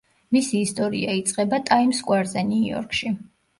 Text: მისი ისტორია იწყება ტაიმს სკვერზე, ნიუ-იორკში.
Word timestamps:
მისი 0.37 0.61
ისტორია 0.67 1.13
იწყება 1.19 1.61
ტაიმს 1.69 2.01
სკვერზე, 2.03 2.47
ნიუ-იორკში. 2.51 3.15